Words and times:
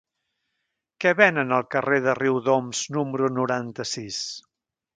Què 1.03 1.11
venen 1.19 1.53
al 1.57 1.67
carrer 1.75 1.99
de 2.07 2.17
Riudoms 2.21 2.81
número 2.99 3.31
noranta-sis? 3.37 4.21